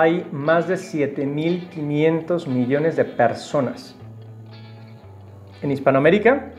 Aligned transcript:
hay 0.00 0.26
más 0.32 0.66
de 0.66 0.74
7.500 0.74 2.48
millones 2.48 2.96
de 2.96 3.04
personas. 3.04 3.96
En 5.62 5.70
Hispanoamérica 5.70 6.52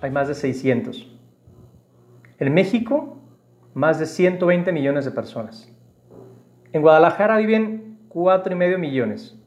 hay 0.00 0.10
más 0.10 0.28
de 0.28 0.34
600. 0.34 1.14
En 2.38 2.54
México, 2.54 3.18
más 3.74 3.98
de 3.98 4.06
120 4.06 4.72
millones 4.72 5.04
de 5.04 5.10
personas. 5.10 5.70
En 6.72 6.80
Guadalajara 6.80 7.36
viven 7.36 7.98
4,5 8.08 8.78
millones. 8.78 9.38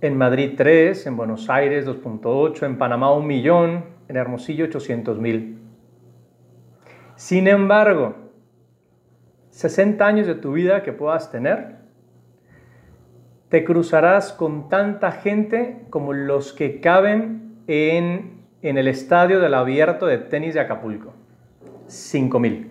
En 0.00 0.16
Madrid 0.16 0.54
3, 0.56 1.06
en 1.06 1.16
Buenos 1.16 1.50
Aires 1.50 1.86
2.8, 1.86 2.64
en 2.64 2.78
Panamá 2.78 3.12
1 3.12 3.26
millón, 3.26 3.84
en 4.08 4.16
Hermosillo 4.16 4.64
800 4.64 5.18
mil. 5.18 5.58
Sin 7.16 7.46
embargo, 7.48 8.16
60 9.50 10.04
años 10.06 10.26
de 10.26 10.34
tu 10.34 10.52
vida 10.52 10.82
que 10.82 10.94
puedas 10.94 11.30
tener, 11.30 11.81
te 13.52 13.64
cruzarás 13.64 14.32
con 14.32 14.70
tanta 14.70 15.12
gente 15.12 15.84
como 15.90 16.14
los 16.14 16.54
que 16.54 16.80
caben 16.80 17.58
en, 17.66 18.46
en 18.62 18.78
el 18.78 18.88
estadio 18.88 19.40
del 19.40 19.52
abierto 19.52 20.06
de 20.06 20.16
tenis 20.16 20.54
de 20.54 20.60
Acapulco. 20.60 21.12
5.000. 21.86 22.68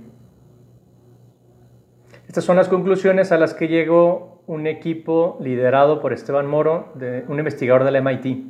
Estas 2.27 2.44
son 2.44 2.55
las 2.55 2.67
conclusiones 2.67 3.31
a 3.31 3.38
las 3.38 3.54
que 3.54 3.67
llegó 3.67 4.41
un 4.48 4.66
equipo 4.66 5.38
liderado 5.40 6.02
por 6.02 6.13
Esteban 6.13 6.48
Moro, 6.48 6.91
de, 6.95 7.26
un 7.27 7.38
investigador 7.38 7.84
del 7.84 8.02
MIT. 8.02 8.43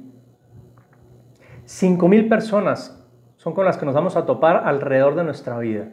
5.000 1.65 2.29
personas 2.29 3.05
son 3.35 3.53
con 3.53 3.65
las 3.65 3.75
que 3.77 3.85
nos 3.85 3.93
vamos 3.93 4.15
a 4.15 4.25
topar 4.25 4.63
alrededor 4.63 5.15
de 5.15 5.25
nuestra 5.25 5.59
vida. 5.59 5.89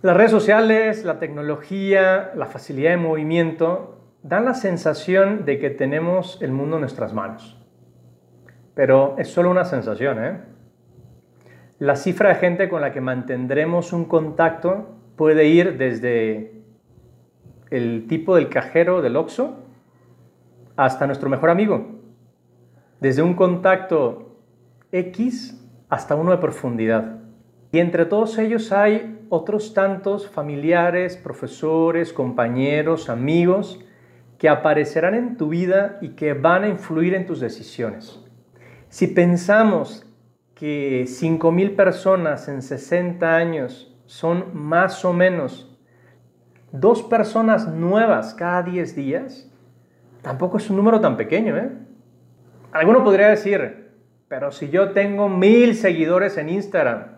Las 0.00 0.16
redes 0.16 0.30
sociales, 0.30 1.04
la 1.04 1.18
tecnología, 1.18 2.30
la 2.36 2.46
facilidad 2.46 2.90
de 2.90 2.98
movimiento 2.98 3.98
dan 4.22 4.44
la 4.44 4.54
sensación 4.54 5.44
de 5.44 5.58
que 5.58 5.70
tenemos 5.70 6.40
el 6.40 6.52
mundo 6.52 6.76
en 6.76 6.82
nuestras 6.82 7.12
manos. 7.12 7.60
Pero 8.74 9.16
es 9.18 9.26
solo 9.26 9.50
una 9.50 9.64
sensación, 9.64 10.24
¿eh? 10.24 10.40
La 11.80 11.96
cifra 11.96 12.28
de 12.28 12.36
gente 12.36 12.68
con 12.68 12.80
la 12.80 12.92
que 12.92 13.00
mantendremos 13.00 13.92
un 13.92 14.04
contacto 14.04 15.00
puede 15.16 15.46
ir 15.46 15.78
desde 15.78 16.62
el 17.70 18.06
tipo 18.06 18.36
del 18.36 18.48
cajero 18.48 19.02
del 19.02 19.16
Oxxo 19.16 19.64
hasta 20.76 21.08
nuestro 21.08 21.28
mejor 21.28 21.50
amigo. 21.50 22.00
Desde 23.00 23.22
un 23.22 23.34
contacto 23.34 24.36
X 24.92 25.60
hasta 25.88 26.14
uno 26.14 26.30
de 26.30 26.38
profundidad. 26.38 27.18
Y 27.72 27.80
entre 27.80 28.06
todos 28.06 28.38
ellos 28.38 28.70
hay 28.70 29.17
otros 29.30 29.74
tantos 29.74 30.28
familiares, 30.28 31.16
profesores, 31.16 32.12
compañeros, 32.12 33.08
amigos 33.08 33.80
que 34.38 34.48
aparecerán 34.48 35.14
en 35.14 35.36
tu 35.36 35.48
vida 35.48 35.98
y 36.00 36.10
que 36.10 36.32
van 36.32 36.64
a 36.64 36.68
influir 36.68 37.14
en 37.14 37.26
tus 37.26 37.40
decisiones. 37.40 38.20
Si 38.88 39.08
pensamos 39.08 40.06
que 40.54 41.04
5.000 41.04 41.76
personas 41.76 42.48
en 42.48 42.62
60 42.62 43.36
años 43.36 43.94
son 44.06 44.46
más 44.54 45.04
o 45.04 45.12
menos 45.12 45.76
dos 46.72 47.02
personas 47.02 47.68
nuevas 47.68 48.34
cada 48.34 48.62
10 48.62 48.96
días, 48.96 49.50
tampoco 50.22 50.56
es 50.58 50.70
un 50.70 50.76
número 50.76 51.00
tan 51.00 51.16
pequeño. 51.16 51.56
¿eh? 51.56 51.70
Alguno 52.72 53.04
podría 53.04 53.28
decir, 53.28 53.90
pero 54.28 54.52
si 54.52 54.68
yo 54.68 54.90
tengo 54.90 55.28
mil 55.28 55.74
seguidores 55.74 56.36
en 56.36 56.48
Instagram, 56.48 57.17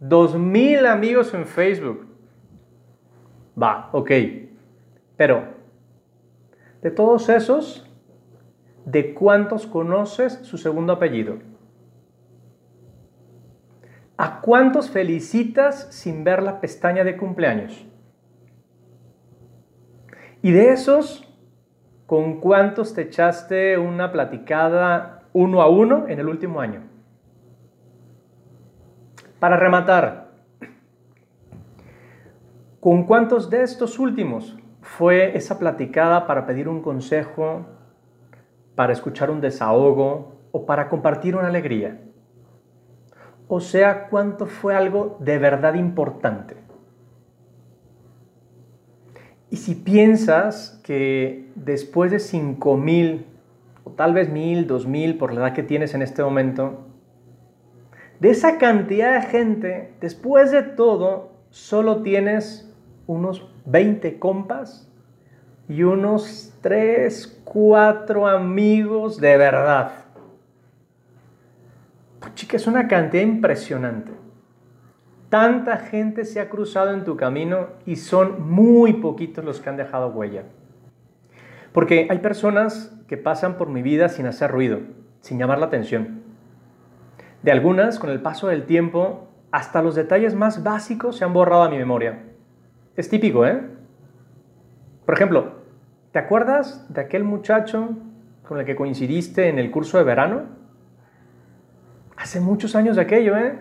dos 0.00 0.36
mil 0.36 0.86
amigos 0.86 1.34
en 1.34 1.46
Facebook, 1.46 2.06
va, 3.60 3.88
ok, 3.92 4.10
pero 5.16 5.44
de 6.82 6.90
todos 6.90 7.28
esos, 7.28 7.90
¿de 8.84 9.14
cuántos 9.14 9.66
conoces 9.66 10.34
su 10.42 10.58
segundo 10.58 10.92
apellido? 10.92 11.38
¿A 14.16 14.40
cuántos 14.40 14.90
felicitas 14.90 15.88
sin 15.90 16.24
ver 16.24 16.42
la 16.42 16.60
pestaña 16.60 17.04
de 17.04 17.16
cumpleaños? 17.16 17.86
Y 20.42 20.52
de 20.52 20.70
esos, 20.72 21.24
¿con 22.06 22.40
cuántos 22.40 22.94
te 22.94 23.02
echaste 23.02 23.76
una 23.78 24.10
platicada 24.12 25.28
uno 25.32 25.62
a 25.62 25.68
uno 25.68 26.06
en 26.08 26.18
el 26.18 26.28
último 26.28 26.60
año? 26.60 26.82
Para 29.40 29.56
rematar, 29.56 30.28
¿con 32.80 33.04
cuántos 33.04 33.50
de 33.50 33.62
estos 33.62 33.98
últimos 33.98 34.56
fue 34.80 35.36
esa 35.36 35.58
platicada 35.58 36.26
para 36.26 36.46
pedir 36.46 36.68
un 36.68 36.82
consejo, 36.82 37.66
para 38.74 38.92
escuchar 38.92 39.30
un 39.30 39.40
desahogo 39.40 40.36
o 40.52 40.66
para 40.66 40.88
compartir 40.88 41.36
una 41.36 41.48
alegría? 41.48 42.00
o 43.48 43.60
sea 43.60 44.08
cuánto 44.08 44.46
fue 44.46 44.76
algo 44.76 45.16
de 45.20 45.38
verdad 45.38 45.74
importante. 45.74 46.54
Y 49.50 49.56
si 49.56 49.74
piensas 49.74 50.78
que 50.84 51.50
después 51.54 52.10
de 52.10 52.18
5.000 52.18 53.24
o 53.84 53.90
tal 53.92 54.12
vez 54.12 54.30
1.000, 54.30 54.66
2.000 54.66 55.18
por 55.18 55.32
la 55.32 55.40
edad 55.40 55.54
que 55.54 55.62
tienes 55.62 55.94
en 55.94 56.02
este 56.02 56.22
momento, 56.22 56.87
de 58.20 58.30
esa 58.30 58.58
cantidad 58.58 59.14
de 59.14 59.26
gente, 59.28 59.94
después 60.00 60.50
de 60.50 60.62
todo, 60.62 61.32
solo 61.50 62.02
tienes 62.02 62.74
unos 63.06 63.48
20 63.66 64.18
compas 64.18 64.90
y 65.68 65.82
unos 65.82 66.52
3, 66.60 67.42
4 67.44 68.26
amigos 68.26 69.20
de 69.20 69.36
verdad. 69.36 69.92
Chica, 72.34 72.56
es 72.56 72.66
una 72.66 72.88
cantidad 72.88 73.22
impresionante. 73.22 74.12
Tanta 75.28 75.76
gente 75.76 76.24
se 76.24 76.40
ha 76.40 76.48
cruzado 76.48 76.92
en 76.92 77.04
tu 77.04 77.16
camino 77.16 77.68
y 77.84 77.96
son 77.96 78.50
muy 78.50 78.94
poquitos 78.94 79.44
los 79.44 79.60
que 79.60 79.68
han 79.68 79.76
dejado 79.76 80.08
huella. 80.08 80.44
Porque 81.72 82.06
hay 82.10 82.18
personas 82.18 82.96
que 83.06 83.16
pasan 83.16 83.56
por 83.56 83.68
mi 83.68 83.82
vida 83.82 84.08
sin 84.08 84.26
hacer 84.26 84.50
ruido, 84.50 84.80
sin 85.20 85.38
llamar 85.38 85.58
la 85.58 85.66
atención. 85.66 86.27
De 87.42 87.52
algunas, 87.52 87.98
con 87.98 88.10
el 88.10 88.20
paso 88.20 88.48
del 88.48 88.64
tiempo, 88.64 89.28
hasta 89.50 89.82
los 89.82 89.94
detalles 89.94 90.34
más 90.34 90.62
básicos 90.62 91.16
se 91.16 91.24
han 91.24 91.32
borrado 91.32 91.62
a 91.62 91.70
mi 91.70 91.78
memoria. 91.78 92.24
Es 92.96 93.08
típico, 93.08 93.46
¿eh? 93.46 93.62
Por 95.06 95.14
ejemplo, 95.14 95.52
¿te 96.12 96.18
acuerdas 96.18 96.92
de 96.92 97.00
aquel 97.00 97.24
muchacho 97.24 97.90
con 98.46 98.58
el 98.58 98.66
que 98.66 98.76
coincidiste 98.76 99.48
en 99.48 99.58
el 99.58 99.70
curso 99.70 99.98
de 99.98 100.04
verano? 100.04 100.42
Hace 102.16 102.40
muchos 102.40 102.74
años 102.74 102.96
de 102.96 103.02
aquello, 103.02 103.36
¿eh? 103.36 103.58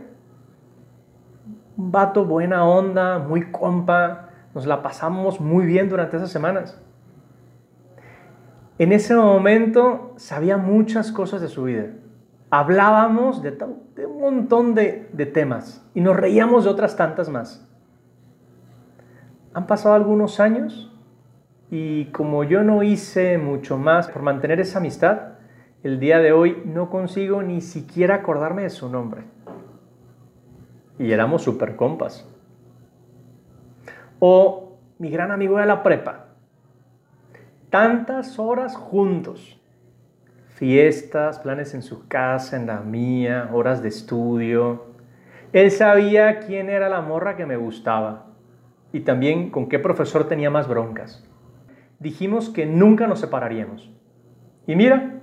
Un 1.77 1.91
vato 1.91 2.25
buena 2.25 2.65
onda, 2.65 3.19
muy 3.19 3.51
compa, 3.51 4.29
nos 4.55 4.65
la 4.65 4.81
pasamos 4.81 5.39
muy 5.39 5.67
bien 5.67 5.87
durante 5.87 6.17
esas 6.17 6.31
semanas. 6.31 6.81
En 8.79 8.91
ese 8.91 9.15
momento 9.15 10.13
sabía 10.17 10.57
muchas 10.57 11.11
cosas 11.11 11.41
de 11.41 11.47
su 11.47 11.63
vida. 11.63 11.85
Hablábamos 12.49 13.41
de, 13.41 13.57
un 14.05 14.19
montón 14.21 14.73
de, 14.73 15.09
de 15.11 15.25
temas 15.25 15.85
y 15.93 16.01
nos 16.01 16.15
reíamos 16.15 16.63
de 16.63 16.69
otras 16.69 16.95
tantas 16.95 17.29
más. 17.29 17.67
Han 19.53 19.67
pasado 19.67 19.95
algunos 19.95 20.39
años 20.39 20.91
y 21.69 22.05
como 22.05 22.43
yo 22.43 22.63
no 22.63 22.83
hice 22.83 23.37
mucho 23.37 23.77
más 23.77 24.07
por 24.07 24.21
mantener 24.21 24.59
esa 24.59 24.79
amistad, 24.79 25.33
el 25.83 25.99
día 25.99 26.19
de 26.19 26.31
hoy 26.31 26.61
no 26.65 26.89
consigo 26.89 27.43
ni 27.43 27.61
siquiera 27.61 28.15
acordarme 28.15 28.63
de 28.63 28.69
su 28.69 28.89
nombre. 28.89 29.23
Y 30.97 31.11
éramos 31.11 31.43
super 31.43 31.75
compas. 31.75 32.27
O 34.19 34.77
mi 34.97 35.09
gran 35.09 35.31
amigo 35.31 35.57
de 35.57 35.65
la 35.65 35.83
prepa. 35.83 36.25
Tantas 37.69 38.39
horas 38.39 38.75
juntos. 38.75 39.61
Fiestas, 40.57 41.37
planes 41.37 41.75
en 41.75 41.83
su 41.83 42.07
casa, 42.07 42.57
en 42.57 42.65
la 42.65 42.79
mía, 42.79 43.51
horas 43.53 43.83
de 43.83 43.89
estudio. 43.89 44.85
Él 45.53 45.69
sabía 45.69 46.39
quién 46.39 46.71
era 46.71 46.89
la 46.89 47.01
morra 47.01 47.37
que 47.37 47.45
me 47.45 47.57
gustaba 47.57 48.25
y 48.91 49.01
también 49.01 49.51
con 49.51 49.69
qué 49.69 49.77
profesor 49.77 50.27
tenía 50.27 50.49
más 50.49 50.67
broncas. 50.67 51.23
Dijimos 51.99 52.49
que 52.49 52.65
nunca 52.65 53.05
nos 53.05 53.19
separaríamos. 53.19 53.91
Y 54.65 54.75
mira, 54.75 55.19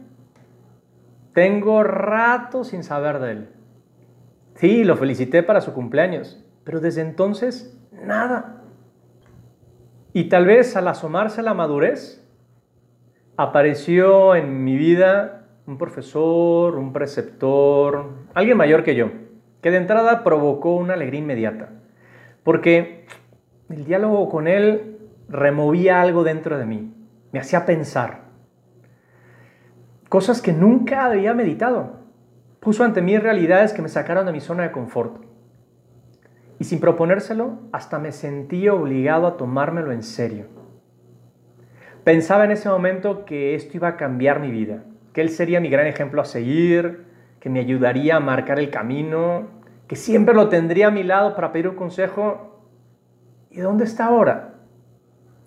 tengo 1.33 1.83
rato 1.83 2.63
sin 2.63 2.85
saber 2.85 3.19
de 3.19 3.33
él. 3.33 3.49
Sí, 4.55 4.85
lo 4.85 4.97
felicité 4.97 5.43
para 5.43 5.61
su 5.61 5.73
cumpleaños, 5.73 6.47
pero 6.63 6.79
desde 6.79 7.01
entonces 7.01 7.77
nada. 7.91 8.63
Y 10.13 10.29
tal 10.29 10.47
vez 10.47 10.77
al 10.77 10.87
asomarse 10.87 11.41
a 11.41 11.43
la 11.43 11.55
madurez, 11.55 12.24
apareció 13.37 14.35
en 14.35 14.65
mi 14.65 14.77
vida 14.77 15.47
un 15.67 15.79
profesor, 15.79 16.77
un 16.77 16.93
preceptor, 16.93 18.11
alguien 18.35 18.57
mayor 18.57 18.85
que 18.85 18.95
yo, 18.95 19.11
que 19.63 19.71
de 19.71 19.79
entrada 19.79 20.23
provocó 20.23 20.77
una 20.77 20.95
alegría 20.95 21.21
inmediata. 21.21 21.71
Porque 22.43 23.07
el 23.71 23.85
diálogo 23.85 24.29
con 24.29 24.47
él 24.47 24.99
removía 25.29 26.03
algo 26.03 26.23
dentro 26.23 26.59
de 26.59 26.67
mí, 26.67 26.95
me 27.33 27.41
hacía 27.41 27.65
pensar. 27.65 28.25
Cosas 30.09 30.43
que 30.43 30.53
nunca 30.53 31.07
había 31.07 31.35
meditado. 31.35 32.05
Puso 32.61 32.85
ante 32.85 33.03
mí 33.03 33.19
realidades 33.19 33.73
que 33.73 33.83
me 33.83 33.89
sacaron 33.89 34.27
de 34.27 34.33
mi 34.33 34.41
zona 34.41 34.63
de 34.63 34.71
confort. 34.71 35.25
Y 36.59 36.65
sin 36.65 36.79
proponérselo, 36.79 37.59
hasta 37.73 37.99
me 37.99 38.13
sentí 38.13 38.69
obligado 38.69 39.27
a 39.27 39.37
tomármelo 39.37 39.93
en 39.93 40.03
serio. 40.03 40.47
Pensaba 42.05 42.45
en 42.45 42.51
ese 42.51 42.69
momento 42.69 43.25
que 43.25 43.55
esto 43.55 43.79
iba 43.79 43.89
a 43.89 43.97
cambiar 43.97 44.39
mi 44.39 44.51
vida, 44.51 44.85
que 45.15 45.23
él 45.23 45.31
sería 45.31 45.61
mi 45.61 45.71
gran 45.71 45.87
ejemplo 45.87 46.21
a 46.21 46.27
seguir, 46.27 47.07
que 47.41 47.49
me 47.49 47.61
ayudaría 47.61 48.17
a 48.17 48.21
marcar 48.21 48.59
el 48.59 48.71
camino, 48.71 49.49
que 49.89 49.97
siempre 49.97 50.35
lo 50.35 50.51
tendría 50.51 50.89
a 50.89 50.91
mi 50.91 51.03
lado 51.03 51.35
para 51.35 51.51
pedir 51.51 51.69
un 51.69 51.77
consejo. 51.77 52.61
¿Y 53.51 53.61
dónde 53.61 53.85
está 53.85 54.07
ahora? 54.07 54.55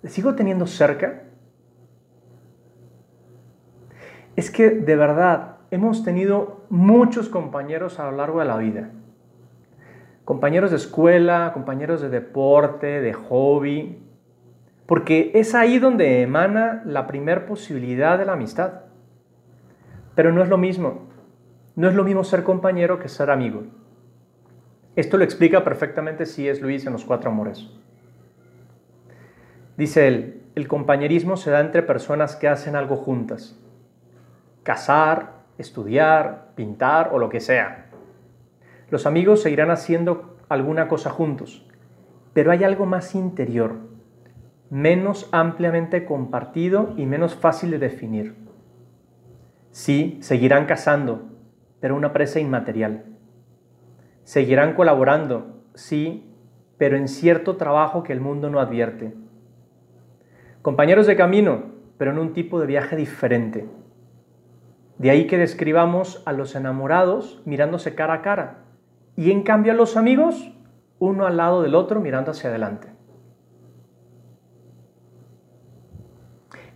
¿Le 0.02 0.10
sigo 0.10 0.34
teniendo 0.34 0.66
cerca? 0.66 1.22
Es 4.34 4.50
que 4.50 4.70
de 4.70 4.96
verdad 4.96 5.58
hemos 5.70 6.02
tenido 6.02 6.64
muchos 6.70 7.28
compañeros 7.28 8.00
a 8.00 8.10
lo 8.10 8.16
largo 8.16 8.40
de 8.40 8.46
la 8.46 8.56
vida. 8.56 8.90
Compañeros 10.24 10.70
de 10.70 10.76
escuela, 10.76 11.52
compañeros 11.54 12.00
de 12.00 12.08
deporte, 12.08 13.00
de 13.00 13.12
hobby, 13.12 14.07
porque 14.88 15.32
es 15.34 15.54
ahí 15.54 15.78
donde 15.78 16.22
emana 16.22 16.80
la 16.86 17.06
primer 17.06 17.44
posibilidad 17.44 18.16
de 18.16 18.24
la 18.24 18.32
amistad. 18.32 18.84
Pero 20.14 20.32
no 20.32 20.42
es 20.42 20.48
lo 20.48 20.56
mismo. 20.56 21.08
No 21.76 21.90
es 21.90 21.94
lo 21.94 22.04
mismo 22.04 22.24
ser 22.24 22.42
compañero 22.42 22.98
que 22.98 23.10
ser 23.10 23.28
amigo. 23.28 23.64
Esto 24.96 25.18
lo 25.18 25.24
explica 25.24 25.62
perfectamente 25.62 26.24
C.S. 26.24 26.62
Luis 26.62 26.86
en 26.86 26.94
Los 26.94 27.04
Cuatro 27.04 27.30
Amores. 27.30 27.68
Dice 29.76 30.08
él, 30.08 30.42
el 30.54 30.66
compañerismo 30.68 31.36
se 31.36 31.50
da 31.50 31.60
entre 31.60 31.82
personas 31.82 32.34
que 32.34 32.48
hacen 32.48 32.74
algo 32.74 32.96
juntas. 32.96 33.60
Casar, 34.62 35.34
estudiar, 35.58 36.52
pintar 36.54 37.10
o 37.12 37.18
lo 37.18 37.28
que 37.28 37.40
sea. 37.40 37.90
Los 38.88 39.04
amigos 39.04 39.42
seguirán 39.42 39.70
haciendo 39.70 40.38
alguna 40.48 40.88
cosa 40.88 41.10
juntos, 41.10 41.68
pero 42.32 42.52
hay 42.52 42.64
algo 42.64 42.86
más 42.86 43.14
interior, 43.14 43.86
menos 44.70 45.28
ampliamente 45.32 46.04
compartido 46.04 46.94
y 46.96 47.06
menos 47.06 47.34
fácil 47.34 47.70
de 47.70 47.78
definir. 47.78 48.34
Sí, 49.70 50.18
seguirán 50.20 50.66
cazando, 50.66 51.28
pero 51.80 51.96
una 51.96 52.12
presa 52.12 52.40
inmaterial. 52.40 53.04
Seguirán 54.24 54.74
colaborando, 54.74 55.62
sí, 55.74 56.34
pero 56.76 56.96
en 56.96 57.08
cierto 57.08 57.56
trabajo 57.56 58.02
que 58.02 58.12
el 58.12 58.20
mundo 58.20 58.50
no 58.50 58.60
advierte. 58.60 59.14
Compañeros 60.62 61.06
de 61.06 61.16
camino, 61.16 61.64
pero 61.96 62.10
en 62.10 62.18
un 62.18 62.32
tipo 62.32 62.60
de 62.60 62.66
viaje 62.66 62.96
diferente. 62.96 63.68
De 64.98 65.10
ahí 65.10 65.26
que 65.26 65.38
describamos 65.38 66.22
a 66.26 66.32
los 66.32 66.56
enamorados 66.56 67.40
mirándose 67.44 67.94
cara 67.94 68.14
a 68.14 68.22
cara 68.22 68.64
y 69.16 69.30
en 69.30 69.42
cambio 69.42 69.72
a 69.72 69.76
los 69.76 69.96
amigos 69.96 70.52
uno 70.98 71.26
al 71.26 71.36
lado 71.36 71.62
del 71.62 71.74
otro 71.74 72.00
mirando 72.00 72.32
hacia 72.32 72.50
adelante. 72.50 72.97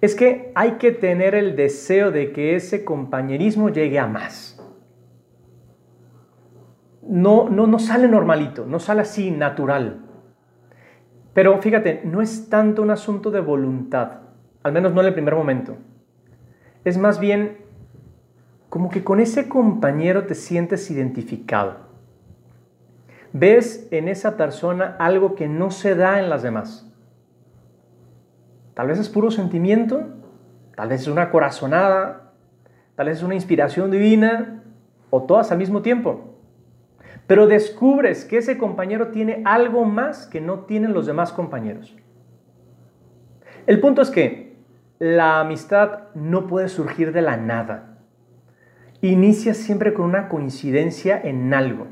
Es 0.03 0.17
que 0.17 0.51
hay 0.57 0.73
que 0.73 0.91
tener 0.91 1.37
el 1.37 1.55
deseo 1.55 2.11
de 2.11 2.33
que 2.33 2.57
ese 2.57 2.85
compañerismo 2.85 3.69
llegue 3.69 4.01
a 4.01 4.09
más. 4.09 4.61
No, 7.03 7.49
no, 7.49 7.69
no 7.69 7.79
sale 7.79 8.09
normalito, 8.09 8.67
no 8.67 8.81
sale 8.81 9.03
así 9.03 9.31
natural. 9.31 10.05
Pero 11.35 11.57
fíjate, 11.63 12.03
no 12.05 12.21
es 12.21 12.51
tanto 12.51 12.83
un 12.83 12.91
asunto 12.91 13.31
de 13.31 13.41
voluntad, 13.41 14.23
al 14.65 14.73
menos 14.73 14.93
no 14.93 15.03
en 15.03 15.07
el 15.07 15.15
primer 15.15 15.37
momento. 15.37 15.77
Es 16.85 16.99
más 16.99 17.21
bien 17.21 17.59
como 18.69 18.91
que 18.91 19.05
con 19.05 19.21
ese 19.21 19.49
compañero 19.49 20.27
te 20.27 20.35
sientes 20.35 20.91
identificado. 20.91 21.77
Ves 23.33 23.87
en 23.93 24.09
esa 24.09 24.37
persona 24.37 24.97
algo 24.99 25.37
que 25.37 25.47
no 25.47 25.71
se 25.71 25.95
da 25.95 26.19
en 26.19 26.29
las 26.29 26.43
demás. 26.43 26.92
Tal 28.75 28.87
vez 28.87 28.99
es 28.99 29.09
puro 29.09 29.31
sentimiento, 29.31 30.09
tal 30.77 30.89
vez 30.89 31.03
es 31.03 31.09
una 31.09 31.31
corazonada, 31.31 32.33
tal 32.95 33.07
vez 33.07 33.19
es 33.19 33.23
una 33.23 33.35
inspiración 33.35 33.91
divina, 33.91 34.63
o 35.11 35.25
todas 35.25 35.53
al 35.53 35.59
mismo 35.59 35.83
tiempo. 35.83 36.39
Pero 37.27 37.47
descubres 37.47 38.25
que 38.25 38.39
ese 38.39 38.57
compañero 38.57 39.09
tiene 39.09 39.43
algo 39.45 39.85
más 39.85 40.27
que 40.27 40.41
no 40.41 40.61
tienen 40.61 40.95
los 40.95 41.07
demás 41.07 41.33
compañeros. 41.33 41.95
El 43.67 43.79
punto 43.81 44.03
es 44.03 44.11
que 44.11 44.57
la 44.99 45.41
amistad 45.41 46.05
no 46.15 46.47
puede 46.47 46.69
surgir 46.69 47.13
de 47.13 47.23
la 47.23 47.37
nada. 47.37 47.99
Inicia 49.03 49.53
siempre 49.53 49.93
con 49.93 50.07
una 50.07 50.29
coincidencia 50.29 51.21
en 51.23 51.53
algo. 51.53 51.89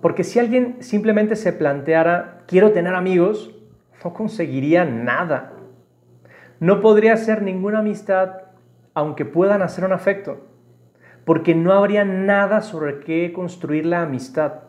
Porque 0.00 0.22
si 0.22 0.38
alguien 0.38 0.76
simplemente 0.80 1.34
se 1.34 1.52
planteara, 1.52 2.44
quiero 2.46 2.70
tener 2.72 2.94
amigos, 2.94 3.57
no 4.04 4.14
conseguiría 4.14 4.84
nada. 4.84 5.52
No 6.60 6.80
podría 6.80 7.14
hacer 7.14 7.42
ninguna 7.42 7.80
amistad 7.80 8.48
aunque 8.98 9.24
puedan 9.24 9.62
hacer 9.62 9.84
un 9.84 9.92
afecto, 9.92 10.48
porque 11.24 11.54
no 11.54 11.72
habría 11.72 12.04
nada 12.04 12.60
sobre 12.62 12.98
qué 12.98 13.32
construir 13.32 13.86
la 13.86 14.02
amistad. 14.02 14.62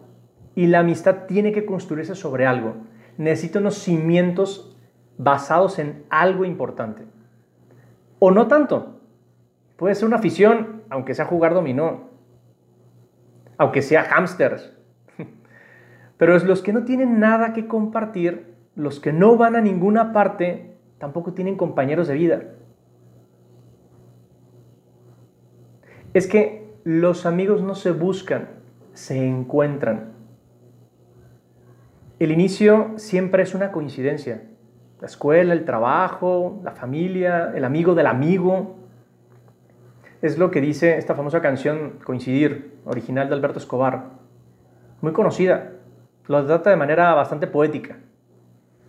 Y 0.54 0.68
la 0.68 0.80
amistad 0.80 1.26
tiene 1.26 1.52
que 1.52 1.66
construirse 1.66 2.14
sobre 2.14 2.46
algo. 2.46 2.76
Necesita 3.18 3.58
unos 3.58 3.80
cimientos 3.80 4.78
basados 5.18 5.80
en 5.80 6.04
algo 6.12 6.46
importante. 6.46 7.06
O 8.20 8.30
no 8.30 8.48
tanto. 8.48 9.00
Puede 9.78 9.96
ser 9.96 10.08
una 10.08 10.18
afición, 10.18 10.84
aunque 10.92 11.16
sea 11.16 11.26
jugar 11.26 11.56
dominó, 11.56 12.10
aunque 13.58 13.82
sea 13.82 14.04
hamsters. 14.04 14.78
Pero 16.18 16.36
es 16.36 16.44
los 16.44 16.62
que 16.62 16.72
no 16.72 16.84
tienen 16.84 17.20
nada 17.20 17.54
que 17.54 17.66
compartir 17.66 18.49
los 18.80 19.02
que 19.02 19.12
no 19.12 19.36
van 19.36 19.58
a 19.58 19.62
ninguna 19.62 20.14
parte 20.14 20.74
tampoco 21.00 21.34
tienen 21.34 21.58
compañeros 21.58 22.08
de 22.08 22.14
vida. 22.14 22.42
Es 26.14 26.28
que 26.28 26.74
los 26.86 27.26
amigos 27.26 27.62
no 27.62 27.76
se 27.76 27.92
buscan, 27.92 28.48
se 28.94 29.28
encuentran. 29.28 30.14
El 32.20 32.32
inicio 32.32 32.94
siempre 32.96 33.44
es 33.44 33.54
una 33.54 33.74
coincidencia. 33.74 34.44
La 35.02 35.08
escuela, 35.08 35.54
el 35.54 35.66
trabajo, 35.66 36.62
la 36.64 36.72
familia, 36.72 37.52
el 37.54 37.66
amigo 37.66 37.96
del 37.96 38.08
amigo. 38.08 38.78
Es 40.22 40.38
lo 40.38 40.52
que 40.52 40.62
dice 40.62 40.98
esta 40.98 41.16
famosa 41.16 41.42
canción 41.42 42.00
Coincidir, 42.06 42.80
original 42.86 43.28
de 43.28 43.36
Alberto 43.36 43.60
Escobar. 43.60 44.12
Muy 45.02 45.12
conocida. 45.12 45.74
Lo 46.28 46.46
trata 46.46 46.70
de 46.70 46.78
manera 46.78 47.14
bastante 47.14 47.46
poética. 47.46 47.98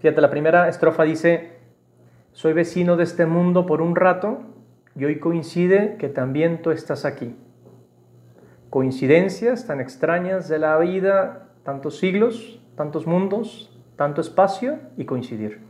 Fíjate, 0.01 0.23
la 0.23 0.31
primera 0.31 0.69
estrofa 0.69 1.05
dice, 1.05 1.53
soy 2.33 2.55
vecino 2.55 2.97
de 2.97 3.05
este 3.05 3.27
mundo 3.27 3.67
por 3.67 3.83
un 3.83 3.95
rato 3.95 4.41
y 4.97 5.05
hoy 5.05 5.19
coincide 5.19 5.97
que 5.99 6.09
también 6.09 6.63
tú 6.63 6.71
estás 6.71 7.05
aquí. 7.05 7.37
Coincidencias 8.71 9.67
tan 9.67 9.79
extrañas 9.79 10.49
de 10.49 10.59
la 10.59 10.79
vida, 10.79 11.49
tantos 11.65 11.99
siglos, 11.99 12.63
tantos 12.77 13.07
mundos, 13.07 13.79
tanto 13.97 14.23
espacio 14.23 14.79
y 14.97 15.05
coincidir. 15.05 15.61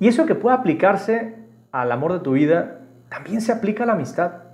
Y 0.00 0.08
eso 0.08 0.24
que 0.24 0.34
puede 0.34 0.56
aplicarse 0.56 1.34
al 1.70 1.92
amor 1.92 2.14
de 2.14 2.20
tu 2.20 2.32
vida, 2.32 2.80
también 3.10 3.42
se 3.42 3.52
aplica 3.52 3.84
a 3.84 3.86
la 3.86 3.92
amistad. 3.92 4.44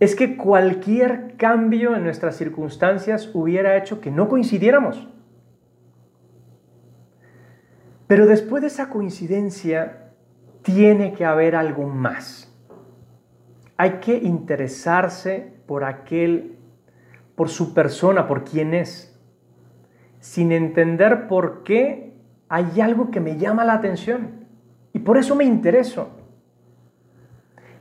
Es 0.00 0.16
que 0.16 0.36
cualquier 0.36 1.36
cambio 1.36 1.94
en 1.94 2.02
nuestras 2.02 2.34
circunstancias 2.34 3.30
hubiera 3.34 3.76
hecho 3.76 4.00
que 4.00 4.10
no 4.10 4.28
coincidiéramos. 4.28 5.11
Pero 8.06 8.26
después 8.26 8.60
de 8.60 8.68
esa 8.68 8.90
coincidencia, 8.90 10.02
tiene 10.62 11.12
que 11.12 11.24
haber 11.24 11.56
algo 11.56 11.86
más. 11.86 12.48
Hay 13.76 13.98
que 14.00 14.16
interesarse 14.16 15.52
por 15.66 15.84
aquel, 15.84 16.56
por 17.34 17.48
su 17.48 17.74
persona, 17.74 18.26
por 18.26 18.44
quién 18.44 18.74
es, 18.74 19.18
sin 20.20 20.52
entender 20.52 21.26
por 21.26 21.64
qué 21.64 22.14
hay 22.48 22.80
algo 22.80 23.10
que 23.10 23.20
me 23.20 23.38
llama 23.38 23.64
la 23.64 23.74
atención. 23.74 24.46
Y 24.92 25.00
por 25.00 25.16
eso 25.16 25.34
me 25.34 25.44
intereso. 25.44 26.10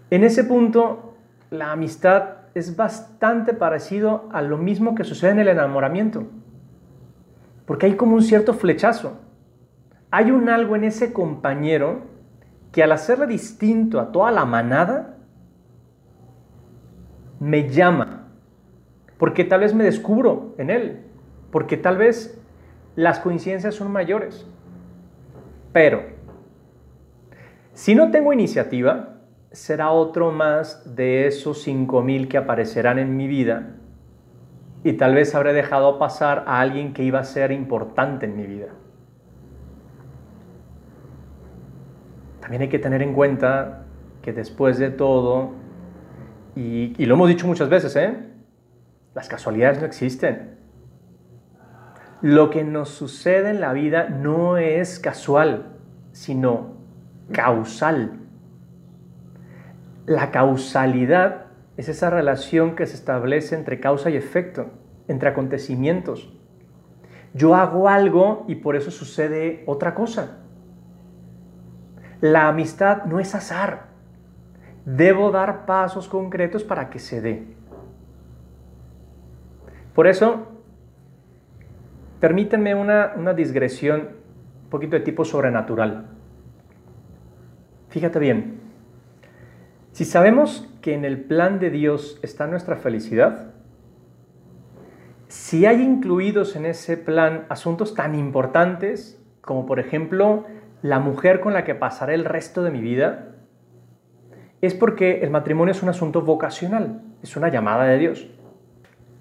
En 0.10 0.24
ese 0.24 0.44
punto, 0.44 1.16
la 1.50 1.72
amistad 1.72 2.38
es 2.56 2.76
bastante 2.76 3.54
parecido 3.54 4.30
a 4.32 4.42
lo 4.42 4.58
mismo 4.58 4.96
que 4.96 5.04
sucede 5.04 5.32
en 5.32 5.40
el 5.40 5.50
enamoramiento. 5.50 6.24
Porque 7.66 7.86
hay 7.86 7.96
como 7.96 8.16
un 8.16 8.24
cierto 8.24 8.54
flechazo 8.54 9.20
hay 10.12 10.30
un 10.30 10.50
algo 10.50 10.76
en 10.76 10.84
ese 10.84 11.14
compañero 11.14 12.02
que 12.72 12.84
al 12.84 12.92
hacerle 12.92 13.28
distinto 13.28 14.00
a 14.00 14.12
toda 14.12 14.32
la 14.32 14.46
manada, 14.46 15.18
me 17.40 17.70
llama, 17.70 18.28
porque 19.18 19.44
tal 19.44 19.62
vez 19.62 19.74
me 19.74 19.84
descubro 19.84 20.54
en 20.58 20.70
él, 20.70 21.06
porque 21.52 21.76
tal 21.76 21.98
vez 21.98 22.40
las 22.96 23.20
coincidencias 23.20 23.76
son 23.76 23.92
mayores. 23.92 24.46
Pero, 25.74 26.04
si 27.74 27.96
no 27.96 28.12
tengo 28.12 28.32
iniciativa, 28.32 29.22
será 29.52 29.92
otro 29.92 30.32
más 30.32 30.96
de 30.96 31.28
esos 31.28 31.66
5.000 31.68 32.28
que 32.28 32.38
aparecerán 32.38 33.00
en 33.00 33.18
mi 33.18 33.28
vida 33.28 33.76
y 34.84 34.94
tal 34.94 35.16
vez 35.16 35.36
habré 35.36 35.54
dejado 35.54 36.00
pasar 36.00 36.44
a 36.48 36.60
alguien 36.60 36.94
que 36.94 37.04
iba 37.04 37.20
a 37.20 37.24
ser 37.24 37.52
importante 37.52 38.26
en 38.26 38.36
mi 38.36 38.46
vida. 38.46 38.70
También 42.52 42.64
hay 42.64 42.70
que 42.70 42.80
tener 42.80 43.02
en 43.02 43.14
cuenta 43.14 43.86
que 44.22 44.34
después 44.34 44.78
de 44.78 44.90
todo, 44.90 45.52
y, 46.54 47.02
y 47.02 47.06
lo 47.06 47.16
hemos 47.16 47.30
dicho 47.30 47.48
muchas 47.48 47.70
veces, 47.70 47.96
¿eh? 47.96 48.14
las 49.16 49.30
casualidades 49.30 49.80
no 49.80 49.86
existen. 49.86 50.58
Lo 52.22 52.50
que 52.50 52.66
nos 52.66 52.90
sucede 52.90 53.52
en 53.52 53.62
la 53.62 53.72
vida 53.72 54.10
no 54.10 54.58
es 54.58 55.00
casual, 55.00 55.78
sino 56.12 56.74
causal. 57.32 58.20
La 60.06 60.32
causalidad 60.32 61.46
es 61.78 61.88
esa 61.88 62.10
relación 62.10 62.76
que 62.76 62.86
se 62.86 62.96
establece 62.96 63.56
entre 63.56 63.80
causa 63.80 64.10
y 64.10 64.18
efecto, 64.18 64.72
entre 65.08 65.30
acontecimientos. 65.30 66.38
Yo 67.34 67.56
hago 67.56 67.88
algo 67.88 68.44
y 68.50 68.56
por 68.56 68.76
eso 68.76 68.92
sucede 68.92 69.64
otra 69.68 69.96
cosa. 69.96 70.40
La 72.22 72.48
amistad 72.48 73.06
no 73.06 73.20
es 73.20 73.36
azar. 73.36 73.88
Debo 74.86 75.32
dar 75.32 75.66
pasos 75.66 76.08
concretos 76.08 76.64
para 76.64 76.90
que 76.90 77.00
se 77.00 77.22
dé. 77.22 77.44
Por 79.94 80.08
eso, 80.08 80.48
permítanme 82.20 82.76
una, 82.76 83.14
una 83.18 83.34
digresión 83.34 84.10
un 84.64 84.70
poquito 84.70 84.96
de 84.96 85.02
tipo 85.02 85.26
sobrenatural. 85.26 86.06
Fíjate 87.90 88.20
bien, 88.20 88.62
si 89.92 90.06
sabemos 90.06 90.70
que 90.82 90.94
en 90.94 91.04
el 91.04 91.20
plan 91.20 91.60
de 91.60 91.70
Dios 91.70 92.20
está 92.24 92.48
nuestra 92.48 92.78
felicidad, 92.78 93.52
si 95.28 95.66
hay 95.66 95.82
incluidos 95.82 96.56
en 96.56 96.66
ese 96.66 96.98
plan 96.98 97.46
asuntos 97.50 97.94
tan 97.94 98.16
importantes 98.16 99.22
como 99.42 99.66
por 99.66 99.80
ejemplo 99.80 100.46
la 100.82 101.00
mujer 101.00 101.40
con 101.40 101.54
la 101.54 101.64
que 101.64 101.76
pasaré 101.76 102.16
el 102.16 102.26
resto 102.26 102.64
de 102.64 102.72
mi 102.72 102.82
vida, 102.82 103.36
es 104.62 104.74
porque 104.74 105.22
el 105.22 105.30
matrimonio 105.30 105.72
es 105.72 105.82
un 105.82 105.90
asunto 105.90 106.22
vocacional, 106.22 107.02
es 107.24 107.36
una 107.36 107.50
llamada 107.50 107.86
de 107.86 107.98
Dios. 107.98 108.28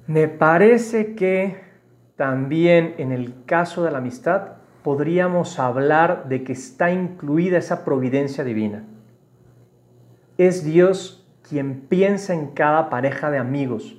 Me 0.07 0.29
parece 0.29 1.15
que 1.15 1.57
también 2.17 2.95
en 2.99 3.13
el 3.13 3.45
caso 3.47 3.83
de 3.83 3.91
la 3.91 3.99
amistad 3.99 4.53
podríamos 4.83 5.59
hablar 5.59 6.29
de 6.29 6.45
que 6.45 6.53
está 6.53 6.91
incluida 6.91 7.59
esa 7.59 7.85
providencia 7.85 8.45
divina. 8.45 8.85
Es 10.37 10.65
Dios 10.65 11.27
quien 11.49 11.81
piensa 11.81 12.35
en 12.35 12.49
cada 12.49 12.91
pareja 12.91 13.31
de 13.31 13.39
amigos. 13.39 13.97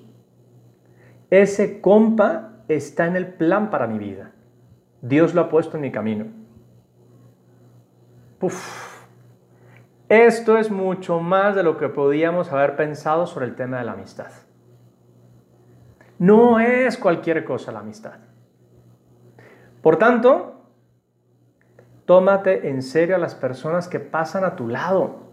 Ese 1.30 1.82
compa 1.82 2.52
está 2.68 3.08
en 3.08 3.16
el 3.16 3.28
plan 3.28 3.70
para 3.70 3.88
mi 3.88 4.00
vida. 4.00 4.32
Dios 5.02 5.34
lo 5.34 5.42
ha 5.42 5.50
puesto 5.50 5.78
en 5.78 5.82
mi 5.82 5.92
camino. 5.92 6.41
Esto 10.10 10.58
es 10.58 10.72
mucho 10.72 11.20
más 11.20 11.56
de 11.56 11.64
lo 11.64 11.78
que 11.78 11.90
podíamos 11.90 12.52
haber 12.52 12.76
pensado 12.76 13.28
sobre 13.28 13.46
el 13.46 13.56
tema 13.56 13.78
de 13.78 13.86
la 13.86 13.94
amistad. 13.94 14.32
No 16.20 16.60
es 16.60 16.98
cualquier 16.98 17.46
cosa 17.46 17.72
la 17.72 17.80
amistad. 17.80 18.20
Por 19.82 19.98
tanto, 19.98 20.62
Tómate 22.12 22.68
en 22.68 22.82
serio 22.82 23.16
a 23.16 23.20
las 23.20 23.36
personas 23.36 23.88
que 23.88 24.02
pasan 24.02 24.44
a 24.44 24.58
tu 24.58 24.68
lado. 24.68 25.32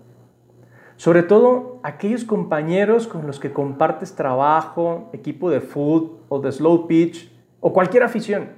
Sobre 0.94 1.24
todo 1.24 1.80
aquellos 1.82 2.24
compañeros 2.24 3.08
con 3.08 3.26
los 3.26 3.40
que 3.40 3.52
compartes 3.52 4.14
trabajo, 4.14 5.10
equipo 5.12 5.50
de 5.50 5.60
foot 5.60 6.20
o 6.28 6.40
de 6.40 6.52
slow 6.52 6.86
pitch 6.86 7.32
o 7.58 7.72
cualquier 7.72 8.04
afición. 8.04 8.50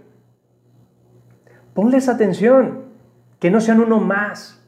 Ponles 1.73 2.11
atención, 2.11 2.90
que 3.41 3.51
no 3.51 3.61
sean 3.61 3.81
uno 3.81 3.99
más. 3.99 4.63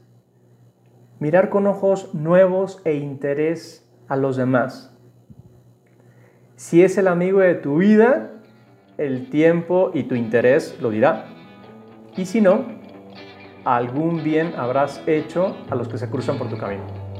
Mirar 1.21 1.50
con 1.50 1.67
ojos 1.67 2.14
nuevos 2.14 2.81
e 2.85 2.95
interés 2.95 3.88
a 4.09 4.17
los 4.17 4.37
demás. 4.37 4.93
Si 6.57 6.83
es 6.83 6.99
el 6.99 7.07
amigo 7.07 7.41
de 7.41 7.55
tu 7.55 7.76
vida, 7.76 8.31
el 8.99 9.31
tiempo 9.31 9.91
y 9.95 10.05
tu 10.05 10.14
interés 10.14 10.79
lo 10.81 10.91
dirá. 10.91 11.26
Y 12.17 12.25
si 12.26 12.41
no, 12.41 12.64
algún 13.64 14.25
bien 14.25 14.55
habrás 14.57 15.02
hecho 15.07 15.57
a 15.71 15.75
los 15.75 15.88
que 15.88 15.99
se 15.99 16.11
cruzan 16.11 16.38
por 16.38 16.49
tu 16.49 16.59
camino. 16.59 17.12